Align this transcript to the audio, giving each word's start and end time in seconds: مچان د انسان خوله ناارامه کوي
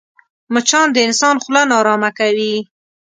مچان 0.53 0.87
د 0.93 0.97
انسان 1.07 1.35
خوله 1.43 1.61
ناارامه 1.71 2.09
کوي 2.19 2.53